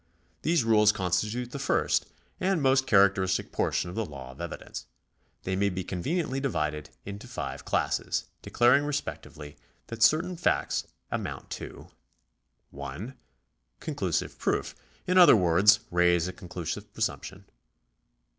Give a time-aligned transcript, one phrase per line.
[0.41, 2.07] These rules constitute the first
[2.39, 4.87] and most characteristic portion of the law of evidence.
[5.43, 9.57] They may be conveniently divided into five classes, declaring respectively
[9.89, 11.89] that certain facts amount to:—
[12.71, 13.13] 1.
[13.79, 14.75] Conclusive proof—
[15.05, 17.51] in other words, raise a conclusive presumption; 2.